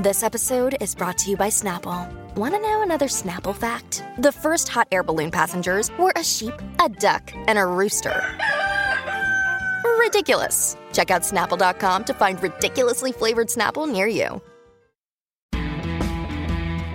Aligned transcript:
This 0.00 0.22
episode 0.22 0.78
is 0.80 0.94
brought 0.94 1.18
to 1.18 1.30
you 1.30 1.36
by 1.36 1.48
Snapple. 1.48 2.10
Want 2.34 2.54
to 2.54 2.60
know 2.62 2.82
another 2.82 3.04
Snapple 3.04 3.54
fact? 3.54 4.02
The 4.16 4.32
first 4.32 4.66
hot 4.66 4.88
air 4.90 5.02
balloon 5.02 5.30
passengers 5.30 5.90
were 5.98 6.14
a 6.16 6.24
sheep, 6.24 6.54
a 6.82 6.88
duck, 6.88 7.30
and 7.34 7.58
a 7.58 7.66
rooster. 7.66 8.24
Ridiculous. 9.98 10.78
Check 10.94 11.10
out 11.10 11.20
snapple.com 11.20 12.04
to 12.04 12.14
find 12.14 12.42
ridiculously 12.42 13.12
flavored 13.12 13.48
Snapple 13.48 13.86
near 13.92 14.06
you. 14.06 14.40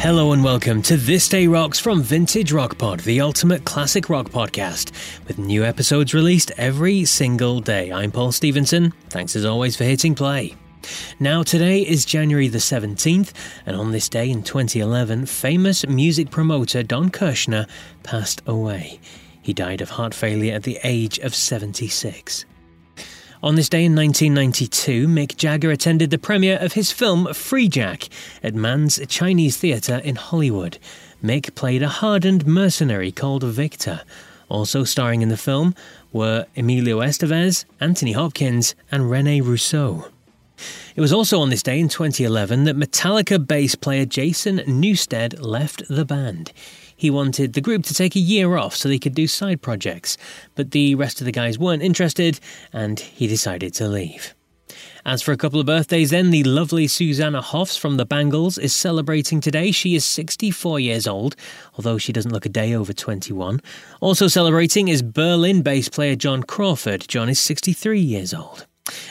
Hello 0.00 0.32
and 0.32 0.42
welcome 0.42 0.82
to 0.82 0.96
This 0.96 1.28
Day 1.28 1.46
Rocks 1.46 1.78
from 1.78 2.02
Vintage 2.02 2.50
Rock 2.50 2.78
Pod, 2.78 2.98
the 3.00 3.20
ultimate 3.20 3.64
classic 3.64 4.10
rock 4.10 4.30
podcast, 4.30 4.90
with 5.28 5.38
new 5.38 5.64
episodes 5.64 6.14
released 6.14 6.50
every 6.56 7.04
single 7.04 7.60
day. 7.60 7.92
I'm 7.92 8.10
Paul 8.10 8.32
Stevenson. 8.32 8.92
Thanks 9.08 9.36
as 9.36 9.44
always 9.44 9.76
for 9.76 9.84
hitting 9.84 10.16
play. 10.16 10.56
Now, 11.20 11.42
today 11.42 11.82
is 11.82 12.04
January 12.04 12.48
the 12.48 12.58
17th, 12.58 13.32
and 13.66 13.76
on 13.76 13.92
this 13.92 14.08
day 14.08 14.30
in 14.30 14.42
2011, 14.42 15.26
famous 15.26 15.86
music 15.86 16.30
promoter 16.30 16.82
Don 16.82 17.10
Kirshner 17.10 17.68
passed 18.02 18.42
away. 18.46 19.00
He 19.40 19.52
died 19.52 19.80
of 19.80 19.90
heart 19.90 20.14
failure 20.14 20.54
at 20.54 20.64
the 20.64 20.78
age 20.84 21.18
of 21.18 21.34
76. 21.34 22.44
On 23.40 23.54
this 23.54 23.68
day 23.68 23.84
in 23.84 23.94
1992, 23.94 25.06
Mick 25.06 25.36
Jagger 25.36 25.70
attended 25.70 26.10
the 26.10 26.18
premiere 26.18 26.58
of 26.58 26.72
his 26.72 26.90
film 26.90 27.26
Freejack 27.26 28.08
at 28.42 28.54
Mann's 28.54 29.00
Chinese 29.06 29.56
Theatre 29.56 29.98
in 29.98 30.16
Hollywood. 30.16 30.78
Mick 31.22 31.54
played 31.54 31.82
a 31.82 31.88
hardened 31.88 32.46
mercenary 32.46 33.12
called 33.12 33.44
Victor. 33.44 34.02
Also 34.48 34.82
starring 34.82 35.22
in 35.22 35.28
the 35.28 35.36
film 35.36 35.74
were 36.12 36.46
Emilio 36.56 37.00
Estevez, 37.00 37.64
Anthony 37.80 38.12
Hopkins, 38.12 38.74
and 38.90 39.08
Rene 39.08 39.40
Russo. 39.40 40.10
It 40.96 41.00
was 41.00 41.12
also 41.12 41.40
on 41.40 41.50
this 41.50 41.62
day 41.62 41.78
in 41.78 41.88
2011 41.88 42.64
that 42.64 42.76
Metallica 42.76 43.44
bass 43.44 43.74
player 43.74 44.04
Jason 44.04 44.58
Newsted 44.58 45.40
left 45.40 45.82
the 45.88 46.04
band. 46.04 46.52
He 46.96 47.10
wanted 47.10 47.52
the 47.52 47.60
group 47.60 47.84
to 47.84 47.94
take 47.94 48.16
a 48.16 48.20
year 48.20 48.56
off 48.56 48.74
so 48.74 48.88
they 48.88 48.98
could 48.98 49.14
do 49.14 49.26
side 49.26 49.62
projects, 49.62 50.18
but 50.56 50.72
the 50.72 50.94
rest 50.96 51.20
of 51.20 51.26
the 51.26 51.32
guys 51.32 51.58
weren't 51.58 51.82
interested 51.82 52.40
and 52.72 52.98
he 52.98 53.26
decided 53.26 53.72
to 53.74 53.88
leave. 53.88 54.34
As 55.04 55.22
for 55.22 55.32
a 55.32 55.36
couple 55.36 55.60
of 55.60 55.66
birthdays, 55.66 56.10
then, 56.10 56.30
the 56.30 56.44
lovely 56.44 56.86
Susanna 56.86 57.40
Hoffs 57.40 57.76
from 57.76 57.96
the 57.96 58.04
Bangles 58.04 58.58
is 58.58 58.74
celebrating 58.74 59.40
today. 59.40 59.70
She 59.70 59.94
is 59.94 60.04
64 60.04 60.80
years 60.80 61.06
old, 61.06 61.36
although 61.74 61.98
she 61.98 62.12
doesn't 62.12 62.32
look 62.32 62.44
a 62.44 62.50
day 62.50 62.74
over 62.74 62.92
21. 62.92 63.60
Also 64.00 64.28
celebrating 64.28 64.88
is 64.88 65.02
Berlin 65.02 65.62
bass 65.62 65.88
player 65.88 66.16
John 66.16 66.42
Crawford. 66.42 67.06
John 67.08 67.28
is 67.28 67.40
63 67.40 68.00
years 68.00 68.34
old. 68.34 68.66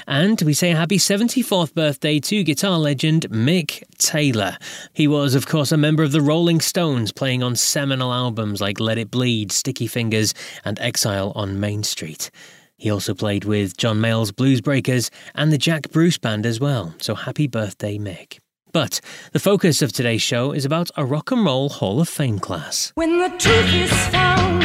And 0.08 0.42
we 0.42 0.54
say 0.54 0.70
happy 0.70 0.98
74th 0.98 1.74
birthday 1.74 2.20
to 2.20 2.44
guitar 2.44 2.78
legend 2.78 3.28
Mick 3.30 3.84
Taylor. 3.98 4.58
He 4.94 5.08
was, 5.08 5.36
of 5.36 5.48
course, 5.48 5.72
a 5.72 5.78
member 5.78 6.04
of 6.04 6.12
the 6.12 6.22
Rolling 6.22 6.62
Stones, 6.62 7.12
playing 7.12 7.44
on 7.44 7.56
seminal 7.56 8.14
albums 8.14 8.62
like 8.62 8.80
Let 8.80 8.98
It 8.98 9.12
Bleed, 9.12 9.52
Sticky 9.52 9.88
Fingers, 9.88 10.34
and 10.66 10.80
Exile 10.80 11.32
on 11.36 11.60
Main 11.60 11.84
Street. 11.84 12.32
He 12.78 12.92
also 12.92 13.14
played 13.14 13.44
with 13.44 13.76
John 13.78 14.00
Mayall's 14.00 14.32
Blues 14.32 14.62
Breakers 14.62 15.10
and 15.34 15.52
the 15.52 15.58
Jack 15.58 15.90
Bruce 15.92 16.18
Band 16.18 16.46
as 16.46 16.60
well, 16.60 16.94
so 17.00 17.16
happy 17.16 17.48
birthday, 17.48 17.98
Mick. 17.98 18.38
But 18.72 19.02
the 19.34 19.40
focus 19.40 19.82
of 19.82 19.92
today's 19.92 20.22
show 20.22 20.52
is 20.52 20.66
about 20.66 20.92
a 20.96 21.04
Rock 21.04 21.32
and 21.32 21.44
Roll 21.44 21.70
Hall 21.70 22.00
of 22.00 22.08
Fame 22.08 22.38
class. 22.38 22.92
When 22.96 23.18
the 23.18 23.30
truth 23.30 23.74
is 23.74 23.92
found 24.10 24.62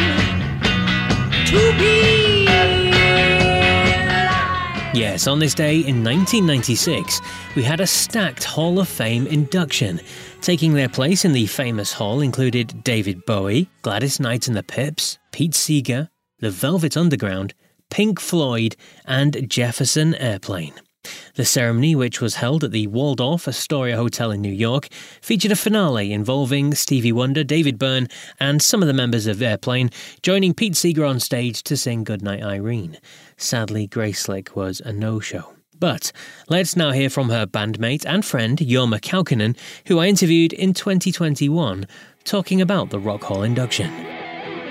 to 1.46 1.78
be 1.78 2.41
Yes, 4.94 5.26
on 5.26 5.38
this 5.38 5.54
day 5.54 5.76
in 5.76 6.04
1996, 6.04 7.22
we 7.56 7.62
had 7.62 7.80
a 7.80 7.86
stacked 7.86 8.44
Hall 8.44 8.78
of 8.78 8.86
Fame 8.86 9.26
induction. 9.26 10.00
Taking 10.42 10.74
their 10.74 10.90
place 10.90 11.24
in 11.24 11.32
the 11.32 11.46
famous 11.46 11.94
hall 11.94 12.20
included 12.20 12.84
David 12.84 13.24
Bowie, 13.24 13.70
Gladys 13.80 14.20
Knight 14.20 14.48
and 14.48 14.56
the 14.56 14.62
Pips, 14.62 15.18
Pete 15.30 15.54
Seeger, 15.54 16.10
The 16.40 16.50
Velvet 16.50 16.94
Underground, 16.94 17.54
Pink 17.88 18.20
Floyd, 18.20 18.76
and 19.06 19.48
Jefferson 19.48 20.14
Airplane. 20.16 20.74
The 21.34 21.44
ceremony, 21.44 21.94
which 21.94 22.20
was 22.20 22.36
held 22.36 22.64
at 22.64 22.70
the 22.70 22.86
Waldorf 22.86 23.48
Astoria 23.48 23.96
Hotel 23.96 24.30
in 24.30 24.40
New 24.40 24.52
York, 24.52 24.88
featured 25.20 25.52
a 25.52 25.56
finale 25.56 26.12
involving 26.12 26.74
Stevie 26.74 27.12
Wonder, 27.12 27.42
David 27.42 27.78
Byrne, 27.78 28.08
and 28.38 28.62
some 28.62 28.82
of 28.82 28.86
the 28.86 28.94
members 28.94 29.26
of 29.26 29.42
Airplane, 29.42 29.90
joining 30.22 30.54
Pete 30.54 30.76
Seeger 30.76 31.04
on 31.04 31.20
stage 31.20 31.62
to 31.64 31.76
sing 31.76 32.04
Goodnight 32.04 32.42
Irene. 32.42 32.98
Sadly, 33.36 33.86
Grace 33.86 34.20
Slick 34.20 34.54
was 34.54 34.80
a 34.80 34.92
no 34.92 35.20
show. 35.20 35.54
But 35.78 36.12
let's 36.48 36.76
now 36.76 36.92
hear 36.92 37.10
from 37.10 37.30
her 37.30 37.44
bandmate 37.44 38.06
and 38.06 38.24
friend, 38.24 38.56
Jorma 38.56 39.00
Kaukonen, 39.00 39.56
who 39.86 39.98
I 39.98 40.06
interviewed 40.06 40.52
in 40.52 40.74
2021, 40.74 41.88
talking 42.22 42.60
about 42.60 42.90
the 42.90 43.00
Rock 43.00 43.24
Hall 43.24 43.42
induction. 43.42 43.90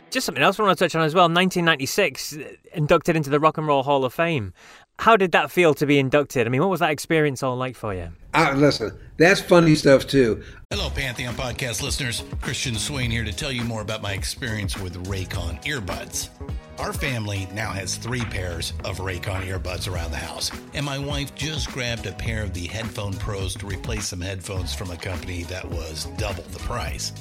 Just 0.09 0.25
something 0.25 0.43
else 0.43 0.59
I 0.59 0.63
want 0.63 0.77
to 0.77 0.85
touch 0.85 0.93
on 0.93 1.03
as 1.03 1.15
well. 1.15 1.23
1996, 1.23 2.37
inducted 2.73 3.15
into 3.15 3.29
the 3.29 3.39
Rock 3.39 3.57
and 3.57 3.65
Roll 3.65 3.83
Hall 3.83 4.03
of 4.03 4.13
Fame. 4.13 4.53
How 4.99 5.17
did 5.17 5.31
that 5.31 5.49
feel 5.49 5.73
to 5.75 5.85
be 5.87 5.97
inducted? 5.97 6.45
I 6.45 6.49
mean, 6.51 6.61
what 6.61 6.69
was 6.69 6.79
that 6.81 6.91
experience 6.91 7.41
all 7.41 7.55
like 7.55 7.75
for 7.75 7.93
you? 7.93 8.09
Uh, 8.35 8.53
listen, 8.55 8.91
that's 9.17 9.41
funny 9.41 9.73
stuff 9.73 10.05
too. 10.05 10.43
Hello, 10.69 10.89
Pantheon 10.91 11.33
podcast 11.33 11.81
listeners. 11.81 12.23
Christian 12.39 12.75
Swain 12.75 13.09
here 13.09 13.23
to 13.23 13.33
tell 13.33 13.51
you 13.51 13.63
more 13.63 13.81
about 13.81 14.03
my 14.03 14.13
experience 14.13 14.77
with 14.77 15.03
Raycon 15.07 15.61
earbuds. 15.63 16.29
Our 16.77 16.93
family 16.93 17.47
now 17.53 17.71
has 17.71 17.95
three 17.95 18.21
pairs 18.21 18.73
of 18.85 18.99
Raycon 18.99 19.41
earbuds 19.47 19.91
around 19.91 20.11
the 20.11 20.17
house, 20.17 20.51
and 20.73 20.85
my 20.85 20.99
wife 20.99 21.33
just 21.35 21.71
grabbed 21.71 22.05
a 22.05 22.11
pair 22.13 22.43
of 22.43 22.53
the 22.53 22.67
Headphone 22.67 23.13
Pros 23.13 23.55
to 23.55 23.65
replace 23.65 24.07
some 24.07 24.21
headphones 24.21 24.73
from 24.73 24.91
a 24.91 24.97
company 24.97 25.43
that 25.43 25.67
was 25.67 26.05
double 26.17 26.43
the 26.43 26.59
price. 26.59 27.11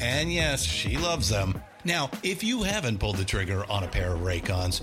And 0.00 0.32
yes, 0.32 0.62
she 0.64 0.96
loves 0.96 1.28
them. 1.28 1.60
Now, 1.84 2.10
if 2.22 2.42
you 2.42 2.62
haven't 2.64 2.98
pulled 2.98 3.16
the 3.16 3.24
trigger 3.24 3.64
on 3.70 3.84
a 3.84 3.88
pair 3.88 4.12
of 4.14 4.20
Raycons, 4.20 4.82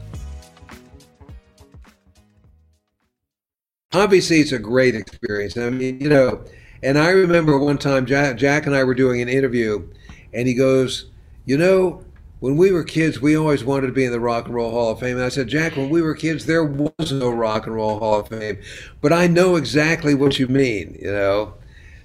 Obviously, 3.93 4.39
it's 4.39 4.51
a 4.51 4.59
great 4.59 4.95
experience. 4.95 5.57
I 5.57 5.69
mean, 5.69 5.99
you 5.99 6.09
know, 6.09 6.43
And 6.83 6.97
I 6.97 7.09
remember 7.09 7.57
one 7.59 7.77
time 7.77 8.05
Jack, 8.05 8.37
Jack 8.37 8.65
and 8.65 8.75
I 8.75 8.83
were 8.83 8.95
doing 8.95 9.21
an 9.21 9.29
interview, 9.29 9.87
and 10.33 10.47
he 10.47 10.53
goes, 10.55 11.05
"You 11.45 11.57
know, 11.57 12.03
when 12.39 12.57
we 12.57 12.71
were 12.71 12.83
kids, 12.83 13.21
we 13.21 13.37
always 13.37 13.63
wanted 13.63 13.87
to 13.87 13.93
be 13.93 14.03
in 14.05 14.11
the 14.11 14.19
Rock 14.19 14.45
and 14.47 14.55
Roll 14.55 14.71
Hall 14.71 14.91
of 14.91 14.99
Fame." 14.99 15.17
And 15.17 15.25
I 15.25 15.29
said, 15.29 15.47
"Jack, 15.47 15.77
when 15.77 15.89
we 15.89 16.01
were 16.01 16.15
kids, 16.15 16.45
there 16.47 16.63
was 16.63 17.11
no 17.11 17.29
Rock 17.29 17.67
and 17.67 17.75
Roll 17.75 17.99
Hall 17.99 18.19
of 18.21 18.29
Fame, 18.29 18.57
but 19.01 19.13
I 19.13 19.27
know 19.27 19.55
exactly 19.57 20.15
what 20.15 20.39
you 20.39 20.47
mean." 20.47 20.97
You 21.01 21.11
know. 21.11 21.53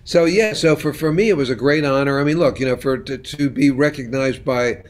So 0.04 0.24
yeah, 0.26 0.52
so 0.54 0.76
for, 0.76 0.92
for 0.94 1.12
me 1.12 1.30
it 1.30 1.36
was 1.36 1.50
a 1.50 1.56
great 1.56 1.84
honor. 1.84 2.20
I 2.20 2.24
mean, 2.24 2.38
look, 2.38 2.60
you 2.60 2.66
know, 2.66 2.76
for 2.76 2.98
to, 2.98 3.18
to 3.18 3.50
be 3.50 3.70
recognized 3.70 4.44
by 4.44 4.82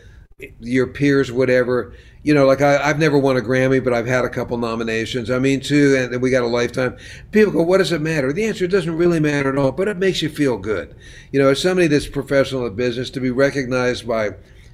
your 0.61 0.87
peers, 0.87 1.33
whatever. 1.33 1.95
You 2.23 2.35
know, 2.35 2.47
like 2.47 2.61
I, 2.61 2.77
I've 2.83 2.99
never 2.99 3.19
won 3.19 3.37
a 3.37 3.41
Grammy, 3.41 3.83
but 3.83 3.95
I've 3.95 4.07
had 4.07 4.25
a 4.25 4.29
couple 4.29 4.59
nominations. 4.59 5.31
I 5.31 5.39
mean, 5.39 5.61
too, 5.61 5.97
and 5.97 6.21
we 6.21 6.31
got 6.31 6.43
a 6.43 6.49
lifetime. 6.49 6.97
People 7.31 7.53
go, 7.53 7.63
"What 7.63 7.79
does 7.79 7.93
it 7.93 8.03
matter?" 8.03 8.33
The 8.33 8.45
answer 8.45 8.67
doesn't 8.67 8.97
really 8.97 9.21
matter 9.21 9.51
at 9.51 9.59
all, 9.59 9.73
but 9.73 9.89
it 9.89 9.97
makes 9.97 10.21
you 10.21 10.29
feel 10.29 10.59
good. 10.59 10.95
You 11.33 11.41
know, 11.41 11.49
as 11.49 11.63
somebody 11.63 11.87
that's 11.87 12.07
professional 12.07 12.67
in 12.67 12.75
business, 12.75 13.09
to 13.11 13.21
be 13.21 13.31
recognized 13.31 14.07
by 14.07 14.31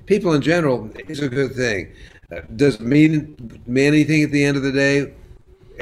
people 0.06 0.32
in 0.32 0.43
general 0.43 0.91
is 1.09 1.20
a 1.20 1.29
good 1.29 1.55
thing. 1.55 1.93
Does 2.56 2.76
it 2.76 2.81
mean 2.81 3.62
mean 3.67 3.87
anything 3.87 4.23
at 4.23 4.32
the 4.32 4.44
end 4.44 4.56
of 4.56 4.62
the 4.62 4.73
day? 4.73 5.12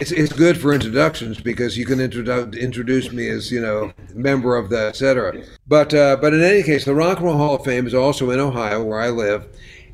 It's, 0.01 0.13
it's 0.13 0.33
good 0.33 0.59
for 0.59 0.73
introductions 0.73 1.41
because 1.41 1.77
you 1.77 1.85
can 1.85 1.99
introdu- 1.99 2.59
introduce 2.59 3.13
me 3.13 3.29
as 3.29 3.53
you 3.53 3.61
know 3.61 3.93
member 4.15 4.57
of 4.57 4.71
the 4.71 4.89
etc. 4.89 5.43
But 5.67 5.93
uh, 5.93 6.17
but 6.17 6.33
in 6.33 6.43
any 6.43 6.63
case, 6.63 6.87
the 6.87 6.95
Rock 6.95 7.19
and 7.19 7.27
Roll 7.27 7.37
Hall 7.37 7.57
of 7.57 7.65
Fame 7.65 7.87
is 7.87 7.93
also 7.93 8.31
in 8.31 8.41
Ohio 8.41 8.83
where 8.83 8.99
I 8.99 9.11
live, 9.11 9.47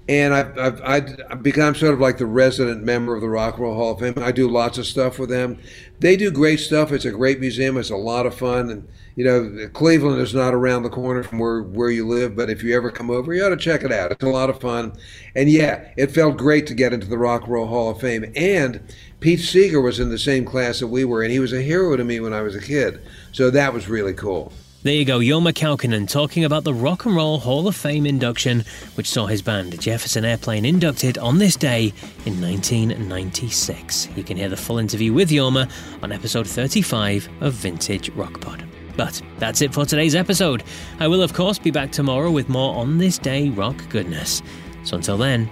and 0.08 0.32
I've, 0.32 0.58
I've, 0.58 1.20
I've 1.30 1.42
become 1.42 1.74
sort 1.74 1.94
of 1.94 2.00
like 2.00 2.18
the 2.18 2.26
resident 2.26 2.84
member 2.84 3.16
of 3.16 3.22
the 3.22 3.28
Rock 3.28 3.54
and 3.54 3.64
Roll 3.64 3.74
Hall 3.74 3.92
of 3.92 3.98
Fame. 3.98 4.14
I 4.18 4.30
do 4.30 4.48
lots 4.48 4.78
of 4.78 4.86
stuff 4.86 5.18
with 5.18 5.30
them. 5.30 5.58
They 5.98 6.16
do 6.16 6.30
great 6.30 6.60
stuff. 6.60 6.92
It's 6.92 7.04
a 7.04 7.10
great 7.10 7.40
museum. 7.40 7.76
It's 7.76 7.90
a 7.90 7.96
lot 7.96 8.24
of 8.24 8.34
fun. 8.34 8.70
And, 8.70 8.88
you 9.16 9.24
know, 9.24 9.68
Cleveland 9.72 10.20
is 10.20 10.32
not 10.32 10.54
around 10.54 10.84
the 10.84 10.90
corner 10.90 11.24
from 11.24 11.40
where, 11.40 11.62
where 11.62 11.90
you 11.90 12.06
live, 12.06 12.36
but 12.36 12.50
if 12.50 12.62
you 12.62 12.76
ever 12.76 12.90
come 12.90 13.10
over, 13.10 13.34
you 13.34 13.44
ought 13.44 13.48
to 13.48 13.56
check 13.56 13.82
it 13.82 13.90
out. 13.90 14.12
It's 14.12 14.22
a 14.22 14.28
lot 14.28 14.50
of 14.50 14.60
fun. 14.60 14.92
And 15.34 15.50
yeah, 15.50 15.88
it 15.96 16.12
felt 16.12 16.36
great 16.36 16.68
to 16.68 16.74
get 16.74 16.92
into 16.92 17.08
the 17.08 17.18
Rock 17.18 17.42
and 17.42 17.52
Roll 17.52 17.66
Hall 17.66 17.90
of 17.90 18.00
Fame. 18.00 18.32
And 18.36 18.80
Pete 19.18 19.40
Seeger 19.40 19.80
was 19.80 19.98
in 19.98 20.10
the 20.10 20.18
same 20.18 20.44
class 20.44 20.78
that 20.78 20.86
we 20.86 21.04
were, 21.04 21.22
and 21.22 21.32
he 21.32 21.40
was 21.40 21.52
a 21.52 21.62
hero 21.62 21.96
to 21.96 22.04
me 22.04 22.20
when 22.20 22.32
I 22.32 22.42
was 22.42 22.54
a 22.54 22.60
kid. 22.60 23.00
So 23.32 23.50
that 23.50 23.72
was 23.72 23.88
really 23.88 24.14
cool. 24.14 24.52
There 24.86 24.94
you 24.94 25.04
go, 25.04 25.18
Jorma 25.18 25.52
Kaukonen 25.52 26.08
talking 26.08 26.44
about 26.44 26.62
the 26.62 26.72
Rock 26.72 27.06
and 27.06 27.16
Roll 27.16 27.40
Hall 27.40 27.66
of 27.66 27.74
Fame 27.74 28.06
induction, 28.06 28.64
which 28.94 29.10
saw 29.10 29.26
his 29.26 29.42
band 29.42 29.80
Jefferson 29.80 30.24
Airplane 30.24 30.64
inducted 30.64 31.18
on 31.18 31.38
this 31.38 31.56
day 31.56 31.92
in 32.24 32.40
1996. 32.40 34.10
You 34.14 34.22
can 34.22 34.36
hear 34.36 34.48
the 34.48 34.56
full 34.56 34.78
interview 34.78 35.12
with 35.12 35.30
Jorma 35.30 35.68
on 36.04 36.12
episode 36.12 36.46
35 36.46 37.28
of 37.40 37.52
Vintage 37.54 38.10
Rock 38.10 38.40
Pod. 38.40 38.64
But 38.96 39.20
that's 39.38 39.60
it 39.60 39.74
for 39.74 39.84
today's 39.84 40.14
episode. 40.14 40.62
I 41.00 41.08
will, 41.08 41.20
of 41.20 41.34
course, 41.34 41.58
be 41.58 41.72
back 41.72 41.90
tomorrow 41.90 42.30
with 42.30 42.48
more 42.48 42.76
on 42.76 42.98
this 42.98 43.18
day 43.18 43.48
rock 43.48 43.88
goodness. 43.88 44.40
So 44.84 44.94
until 44.94 45.16
then, 45.16 45.50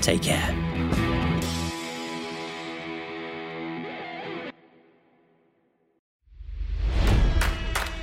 take 0.00 0.22
care. 0.22 1.01